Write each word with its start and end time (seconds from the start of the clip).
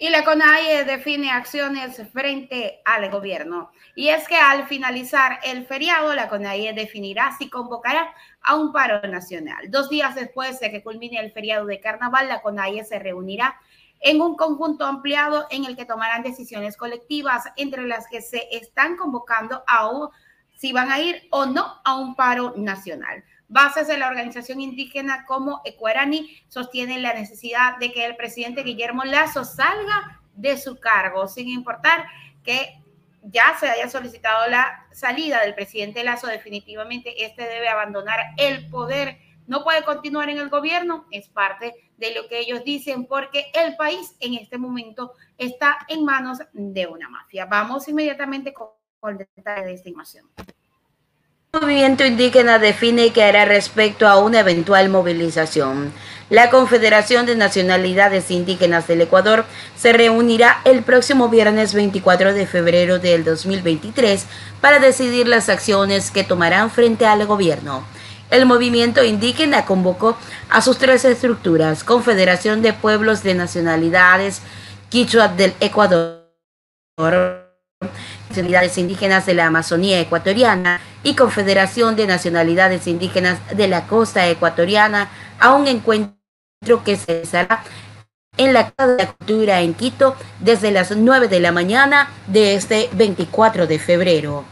Y 0.00 0.10
la 0.10 0.24
CONAIE 0.24 0.84
define 0.84 1.32
acciones 1.32 2.00
frente 2.12 2.80
al 2.84 3.10
gobierno. 3.10 3.72
Y 3.96 4.10
es 4.10 4.28
que 4.28 4.36
al 4.36 4.66
finalizar 4.68 5.40
el 5.42 5.66
feriado, 5.66 6.14
la 6.14 6.28
CONAIE 6.28 6.72
definirá 6.72 7.36
si 7.36 7.50
convocará 7.50 8.14
a 8.40 8.54
un 8.54 8.72
paro 8.72 9.00
nacional. 9.08 9.70
Dos 9.70 9.90
días 9.90 10.14
después 10.14 10.60
de 10.60 10.70
que 10.70 10.84
culmine 10.84 11.18
el 11.18 11.32
feriado 11.32 11.66
de 11.66 11.80
carnaval, 11.80 12.28
la 12.28 12.42
CONAIE 12.42 12.84
se 12.84 13.00
reunirá 13.00 13.58
en 14.00 14.20
un 14.20 14.36
conjunto 14.36 14.84
ampliado 14.84 15.46
en 15.50 15.64
el 15.64 15.76
que 15.76 15.84
tomarán 15.84 16.22
decisiones 16.22 16.76
colectivas, 16.76 17.44
entre 17.56 17.86
las 17.86 18.06
que 18.06 18.22
se 18.22 18.46
están 18.56 18.96
convocando 18.96 19.64
a 19.66 19.90
si 20.54 20.72
van 20.72 20.90
a 20.90 21.00
ir 21.00 21.28
o 21.30 21.46
no 21.46 21.80
a 21.84 21.96
un 21.96 22.14
paro 22.14 22.54
nacional. 22.56 23.24
Bases 23.48 23.88
de 23.88 23.96
la 23.96 24.08
organización 24.08 24.60
indígena 24.60 25.24
como 25.26 25.62
Ecuarani 25.64 26.38
sostienen 26.48 27.02
la 27.02 27.14
necesidad 27.14 27.78
de 27.78 27.92
que 27.92 28.04
el 28.04 28.14
presidente 28.14 28.62
Guillermo 28.62 29.04
Lazo 29.04 29.44
salga 29.44 30.20
de 30.34 30.58
su 30.58 30.78
cargo, 30.78 31.26
sin 31.28 31.48
importar 31.48 32.06
que 32.44 32.82
ya 33.22 33.56
se 33.58 33.68
haya 33.68 33.88
solicitado 33.88 34.48
la 34.48 34.86
salida 34.92 35.40
del 35.40 35.54
presidente 35.54 36.04
Lazo, 36.04 36.26
definitivamente 36.26 37.24
este 37.24 37.42
debe 37.42 37.68
abandonar 37.68 38.18
el 38.36 38.68
poder. 38.68 39.18
No 39.46 39.64
puede 39.64 39.82
continuar 39.82 40.28
en 40.28 40.38
el 40.38 40.50
gobierno, 40.50 41.06
es 41.10 41.28
parte 41.28 41.74
de 41.96 42.14
lo 42.14 42.28
que 42.28 42.38
ellos 42.38 42.64
dicen, 42.64 43.06
porque 43.06 43.50
el 43.54 43.76
país 43.76 44.14
en 44.20 44.34
este 44.34 44.58
momento 44.58 45.12
está 45.38 45.78
en 45.88 46.04
manos 46.04 46.38
de 46.52 46.86
una 46.86 47.08
mafia. 47.08 47.46
Vamos 47.46 47.88
inmediatamente 47.88 48.52
con, 48.52 48.68
el 49.04 49.18
detalle 49.18 49.64
de 49.64 49.72
esta 49.72 49.88
información. 49.88 50.28
El 51.54 51.62
movimiento 51.62 52.04
indígena 52.04 52.58
define 52.58 53.10
que 53.10 53.24
hará 53.24 53.46
respecto 53.46 54.06
a 54.06 54.18
una 54.18 54.40
eventual 54.40 54.90
movilización. 54.90 55.94
La 56.28 56.50
Confederación 56.50 57.24
de 57.24 57.36
Nacionalidades 57.36 58.30
Indígenas 58.30 58.86
del 58.86 59.00
Ecuador 59.00 59.46
se 59.74 59.94
reunirá 59.94 60.60
el 60.66 60.82
próximo 60.82 61.30
viernes 61.30 61.72
24 61.72 62.34
de 62.34 62.46
febrero 62.46 62.98
del 62.98 63.24
2023 63.24 64.26
para 64.60 64.78
decidir 64.78 65.26
las 65.26 65.48
acciones 65.48 66.10
que 66.10 66.22
tomarán 66.22 66.70
frente 66.70 67.06
al 67.06 67.24
gobierno. 67.24 67.82
El 68.30 68.44
movimiento 68.44 69.02
indígena 69.02 69.64
convocó 69.64 70.18
a 70.50 70.60
sus 70.60 70.76
tres 70.76 71.06
estructuras, 71.06 71.82
Confederación 71.82 72.60
de 72.60 72.74
Pueblos 72.74 73.22
de 73.22 73.34
Nacionalidades 73.34 74.42
Quichua 74.90 75.28
del 75.28 75.54
Ecuador, 75.60 76.26
Nacionalidades 78.28 78.76
Indígenas 78.76 79.24
de 79.24 79.32
la 79.32 79.46
Amazonía 79.46 79.98
Ecuatoriana 79.98 80.78
y 81.02 81.14
Confederación 81.14 81.96
de 81.96 82.06
Nacionalidades 82.06 82.86
Indígenas 82.86 83.38
de 83.56 83.68
la 83.68 83.86
Costa 83.86 84.26
Ecuatoriana 84.28 85.08
a 85.38 85.54
un 85.54 85.66
encuentro 85.66 86.14
que 86.84 86.96
se 86.96 87.22
hará 87.36 87.62
en 88.36 88.52
la 88.52 88.70
Casa 88.70 88.92
de 88.92 89.04
la 89.04 89.12
Cultura 89.12 89.60
en 89.60 89.74
Quito 89.74 90.16
desde 90.40 90.70
las 90.70 90.96
9 90.96 91.28
de 91.28 91.40
la 91.40 91.52
mañana 91.52 92.10
de 92.26 92.54
este 92.54 92.88
24 92.92 93.66
de 93.66 93.78
febrero. 93.78 94.44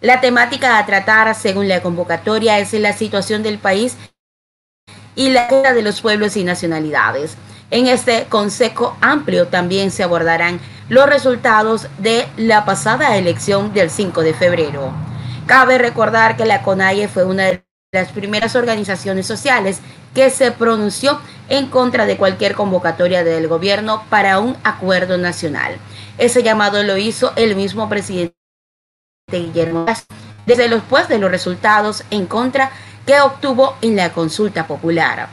La 0.00 0.20
temática 0.20 0.78
a 0.78 0.86
tratar, 0.86 1.34
según 1.34 1.68
la 1.68 1.82
convocatoria, 1.82 2.58
es 2.58 2.72
la 2.74 2.92
situación 2.92 3.42
del 3.42 3.58
país 3.58 3.96
y 5.14 5.30
la 5.30 5.48
guerra 5.48 5.72
de 5.72 5.82
los 5.82 6.00
pueblos 6.00 6.36
y 6.36 6.44
nacionalidades. 6.44 7.36
En 7.70 7.86
este 7.86 8.26
consejo 8.26 8.96
amplio 9.00 9.48
también 9.48 9.90
se 9.90 10.04
abordarán 10.04 10.60
los 10.88 11.06
resultados 11.08 11.88
de 11.98 12.26
la 12.36 12.64
pasada 12.64 13.16
elección 13.16 13.72
del 13.72 13.90
5 13.90 14.22
de 14.22 14.34
febrero. 14.34 14.92
Cabe 15.46 15.78
recordar 15.78 16.36
que 16.36 16.44
la 16.44 16.62
CONAIE 16.62 17.06
fue 17.08 17.24
una 17.24 17.44
de 17.44 17.64
las 17.92 18.10
primeras 18.10 18.56
organizaciones 18.56 19.26
sociales 19.26 19.80
que 20.12 20.30
se 20.30 20.50
pronunció 20.50 21.20
en 21.48 21.68
contra 21.68 22.04
de 22.04 22.16
cualquier 22.16 22.54
convocatoria 22.54 23.22
del 23.22 23.46
gobierno 23.46 24.04
para 24.10 24.40
un 24.40 24.56
acuerdo 24.64 25.18
nacional. 25.18 25.76
Ese 26.18 26.42
llamado 26.42 26.82
lo 26.82 26.96
hizo 26.96 27.32
el 27.36 27.54
mismo 27.54 27.88
presidente 27.88 28.34
Guillermo 29.30 29.86
desde 30.46 30.68
los 30.68 30.82
pues 30.82 31.08
de 31.08 31.18
los 31.18 31.30
resultados 31.30 32.04
en 32.10 32.26
contra 32.26 32.70
que 33.06 33.20
obtuvo 33.20 33.76
en 33.82 33.96
la 33.96 34.12
consulta 34.12 34.66
popular 34.66 35.28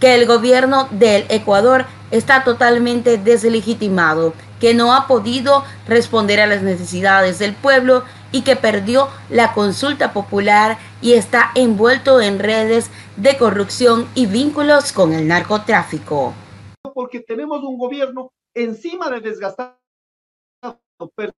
que 0.00 0.14
el 0.14 0.26
gobierno 0.26 0.88
del 0.90 1.26
Ecuador 1.28 1.84
está 2.10 2.42
totalmente 2.42 3.18
deslegitimado, 3.18 4.32
que 4.58 4.74
no 4.74 4.94
ha 4.94 5.06
podido 5.06 5.64
responder 5.86 6.40
a 6.40 6.46
las 6.46 6.62
necesidades 6.62 7.38
del 7.38 7.52
pueblo 7.52 8.02
y 8.32 8.42
que 8.42 8.56
perdió 8.56 9.08
la 9.28 9.52
consulta 9.52 10.12
popular 10.12 10.78
y 11.02 11.14
está 11.14 11.50
envuelto 11.54 12.20
en 12.20 12.38
redes 12.38 12.90
de 13.16 13.36
corrupción 13.36 14.06
y 14.14 14.26
vínculos 14.26 14.92
con 14.92 15.12
el 15.12 15.26
narcotráfico. 15.26 16.34
Porque 16.94 17.20
tenemos 17.20 17.62
un 17.62 17.78
gobierno 17.78 18.32
encima 18.54 19.10
de 19.10 19.20
desgastado, 19.20 19.78
pero 21.14 21.32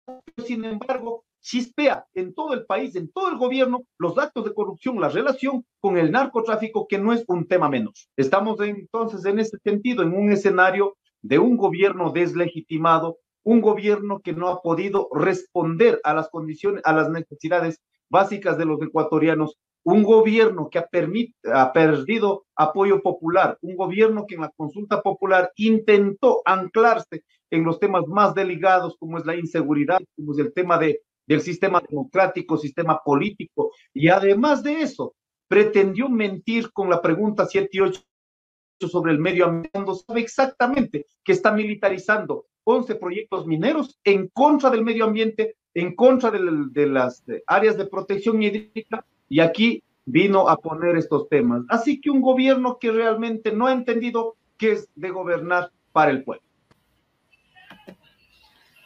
sin 0.44 0.64
embargo 0.64 1.25
chispea 1.42 2.06
en 2.14 2.34
todo 2.34 2.54
el 2.54 2.64
país, 2.64 2.94
en 2.97 3.10
todo 3.10 3.28
el 3.28 3.36
gobierno, 3.36 3.82
los 3.98 4.16
actos 4.16 4.44
de 4.44 4.54
corrupción, 4.54 5.00
la 5.00 5.08
relación 5.08 5.66
con 5.81 5.98
el 5.98 6.10
narcotráfico, 6.12 6.86
que 6.86 6.98
no 6.98 7.12
es 7.12 7.25
un 7.26 7.47
tema 7.47 7.69
menos. 7.69 8.08
Estamos 8.16 8.60
entonces 8.60 9.25
en 9.25 9.41
ese 9.41 9.58
sentido 9.58 10.02
en 10.02 10.14
un 10.14 10.32
escenario 10.32 10.97
de 11.20 11.38
un 11.38 11.56
gobierno 11.56 12.10
deslegitimado, 12.10 13.19
un 13.44 13.60
gobierno 13.60 14.20
que 14.20 14.32
no 14.32 14.48
ha 14.48 14.62
podido 14.62 15.08
responder 15.12 16.00
a 16.04 16.14
las 16.14 16.28
condiciones, 16.28 16.82
a 16.84 16.92
las 16.92 17.10
necesidades 17.10 17.80
básicas 18.08 18.58
de 18.58 18.66
los 18.66 18.80
ecuatorianos, 18.82 19.58
un 19.84 20.03
gobierno 20.03 20.69
que 20.70 20.78
ha, 20.78 20.88
ha 21.54 21.72
perdido 21.72 22.44
apoyo 22.54 23.02
popular, 23.02 23.58
un 23.62 23.76
gobierno 23.76 24.26
que 24.26 24.36
en 24.36 24.42
la 24.42 24.52
consulta 24.56 25.02
popular 25.02 25.50
intentó 25.56 26.42
anclarse 26.44 27.25
en 27.50 27.64
los 27.64 27.81
temas 27.81 28.06
más 28.06 28.34
delicados 28.34 28.97
como 28.98 29.19
es 29.19 29.26
la 29.26 29.36
inseguridad, 29.36 30.00
como 30.16 30.32
es 30.32 30.38
el 30.38 30.52
tema 30.52 30.78
de 30.78 31.00
del 31.26 31.41
sistema 31.41 31.82
democrático, 31.88 32.56
sistema 32.56 33.00
político, 33.04 33.72
y 33.92 34.08
además 34.08 34.62
de 34.62 34.82
eso, 34.82 35.14
pretendió 35.48 36.08
mentir 36.08 36.72
con 36.72 36.91
la 36.91 37.00
pregunta 37.00 37.47
7 37.47 37.69
y 37.72 37.81
8 37.81 38.02
sobre 38.81 39.12
el 39.12 39.19
medio 39.19 39.47
ambiente, 39.47 39.70
cuando 39.72 39.94
sabe 39.94 40.20
exactamente 40.20 41.06
que 41.22 41.32
está 41.32 41.52
militarizando 41.52 42.47
11 42.64 42.94
proyectos 42.96 43.46
mineros 43.46 43.98
en 44.04 44.28
contra 44.28 44.70
del 44.70 44.84
medio 44.84 45.04
ambiente, 45.04 45.56
en 45.74 45.94
contra 45.94 46.30
de, 46.30 46.86
las 46.86 47.24
áreas 47.46 47.76
de 47.76 47.86
protección 47.86 48.42
hídrica, 48.42 49.04
y 49.28 49.40
aquí 49.40 49.82
vino 50.04 50.48
a 50.48 50.56
poner 50.56 50.96
estos 50.96 51.28
temas. 51.28 51.62
Así 51.68 52.00
que 52.00 52.10
un 52.10 52.20
gobierno 52.20 52.78
que 52.78 52.90
realmente 52.90 53.52
no 53.52 53.66
ha 53.66 53.72
entendido 53.72 54.36
qué 54.58 54.72
es 54.72 54.88
de 54.94 55.10
gobernar 55.10 55.70
para 55.92 56.10
el 56.10 56.24
pueblo. 56.24 56.42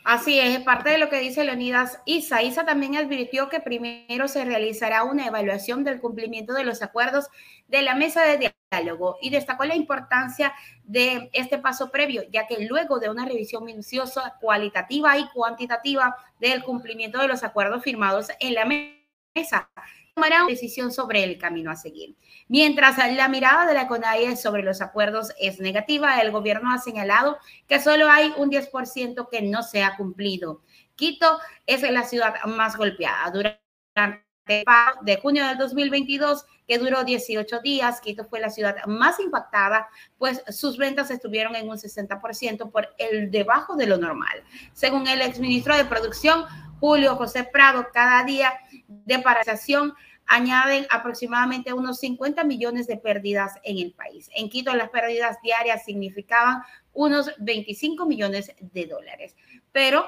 Así 0.05 0.39
es, 0.39 0.61
parte 0.61 0.91
de 0.91 0.99
lo 0.99 1.09
que 1.09 1.19
dice 1.19 1.43
Leonidas 1.43 2.01
Isa. 2.07 2.41
Isa 2.41 2.65
también 2.65 2.95
advirtió 2.95 3.49
que 3.49 3.59
primero 3.59 4.29
se 4.29 4.45
realizará 4.45 5.03
una 5.03 5.27
evaluación 5.27 5.83
del 5.83 6.01
cumplimiento 6.01 6.55
de 6.55 6.63
los 6.63 6.81
acuerdos 6.81 7.27
de 7.67 7.83
la 7.83 7.97
mesa 7.97 8.23
de 8.23 8.55
diálogo 8.71 9.17
y 9.21 9.31
destacó 9.31 9.65
la 9.65 9.75
importancia 9.75 10.53
de 10.85 11.31
este 11.33 11.59
paso 11.59 11.91
previo, 11.91 12.23
ya 12.31 12.47
que 12.47 12.65
luego 12.65 12.99
de 12.99 13.09
una 13.09 13.25
revisión 13.25 13.65
minuciosa, 13.65 14.37
cualitativa 14.41 15.17
y 15.19 15.29
cuantitativa 15.31 16.17
del 16.41 16.63
cumplimiento 16.63 17.19
de 17.19 17.29
los 17.29 17.45
acuerdos 17.45 17.83
firmados 17.83 18.29
en 18.41 18.55
la 18.55 18.65
mesa, 18.65 19.71
tomará 20.15 20.45
una 20.45 20.51
decisión 20.51 20.93
sobre 20.93 21.23
el 21.25 21.39
camino 21.39 21.71
a 21.71 21.77
seguir. 21.77 22.17
Mientras 22.49 22.97
la 23.13 23.29
mirada 23.29 23.67
de 23.67 23.75
la 23.75 23.87
CONAIE 23.87 24.37
sobre 24.37 24.63
los 24.63 24.81
acuerdos 24.81 25.33
es 25.39 25.61
negativa, 25.61 26.21
el 26.21 26.31
gobierno 26.31 26.73
ha 26.73 26.79
señalado 26.79 27.39
que 27.67 27.81
solo 27.81 28.09
hay 28.11 28.33
un 28.37 28.51
10% 28.51 29.29
que 29.31 29.43
no 29.43 29.63
se 29.63 29.83
ha 29.83 29.97
cumplido. 29.97 30.63
Quito 30.95 31.39
es 31.67 31.83
la 31.83 32.05
ciudad 32.05 32.35
más 32.47 32.77
golpeada. 32.77 33.31
Durante 33.31 34.26
de 34.47 35.17
junio 35.21 35.47
del 35.47 35.59
2022, 35.59 36.45
que 36.67 36.79
duró 36.79 37.05
18 37.05 37.61
días, 37.61 38.01
Quito 38.01 38.25
fue 38.25 38.41
la 38.41 38.51
ciudad 38.51 38.77
más 38.87 39.19
impactada, 39.21 39.89
pues 40.19 40.43
sus 40.49 40.79
ventas 40.79 41.11
estuvieron 41.11 41.57
en 41.57 41.69
un 41.69 41.77
60% 41.77 42.71
por 42.71 42.89
el 42.99 43.31
debajo 43.31 43.77
de 43.77 43.87
lo 43.87 43.99
normal. 43.99 44.43
Según 44.73 45.09
el 45.09 45.21
exministro 45.21 45.77
de 45.77 45.85
Producción, 45.85 46.45
Julio 46.81 47.17
José 47.17 47.45
Prado, 47.45 47.89
cada 47.93 48.23
día 48.25 48.53
de 48.87 49.19
paralización 49.19 49.95
añaden 50.27 50.87
aproximadamente 50.91 51.73
unos 51.73 52.01
50 52.01 52.45
millones 52.45 52.87
de 52.87 52.97
pérdidas 52.97 53.55
en 53.63 53.79
el 53.79 53.93
país. 53.93 54.29
En 54.35 54.49
Quito 54.49 54.75
las 54.75 54.91
pérdidas 54.91 55.39
diarias 55.43 55.85
significaban 55.85 56.63
unos 56.93 57.33
25 57.39 58.07
millones 58.07 58.53
de 58.59 58.87
dólares, 58.87 59.37
pero 59.73 60.07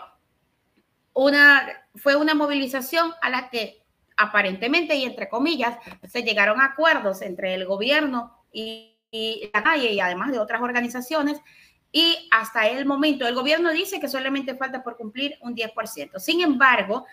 una, 1.12 1.68
fue 1.94 2.16
una 2.16 2.34
movilización 2.34 3.12
a 3.22 3.30
la 3.30 3.48
que 3.50 3.82
aparentemente 4.18 4.94
y 4.96 5.04
entre 5.04 5.28
comillas 5.28 5.78
se 6.06 6.22
llegaron 6.22 6.60
acuerdos 6.60 7.22
entre 7.22 7.54
el 7.54 7.64
gobierno 7.64 8.44
y, 8.52 8.98
y 9.10 9.50
la 9.54 9.62
calle 9.62 9.92
y 9.92 10.00
además 10.00 10.32
de 10.32 10.38
otras 10.38 10.60
organizaciones 10.60 11.40
y 11.90 12.28
hasta 12.30 12.68
el 12.68 12.84
momento 12.84 13.26
el 13.26 13.34
gobierno 13.34 13.72
dice 13.72 14.00
que 14.00 14.08
solamente 14.08 14.56
falta 14.56 14.82
por 14.82 14.96
cumplir 14.96 15.38
un 15.40 15.54
10%. 15.56 16.18
Sin 16.18 16.42
embargo, 16.42 17.06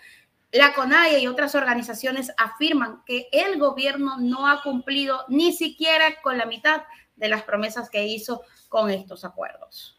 la 0.52 0.74
CONAIE 0.74 1.20
y 1.20 1.26
otras 1.26 1.54
organizaciones 1.54 2.32
afirman 2.36 3.02
que 3.04 3.28
el 3.32 3.58
gobierno 3.58 4.18
no 4.18 4.48
ha 4.48 4.62
cumplido 4.62 5.24
ni 5.28 5.52
siquiera 5.52 6.20
con 6.22 6.38
la 6.38 6.46
mitad 6.46 6.82
de 7.16 7.28
las 7.28 7.42
promesas 7.42 7.88
que 7.90 8.06
hizo 8.06 8.42
con 8.68 8.90
estos 8.90 9.24
acuerdos. 9.24 9.95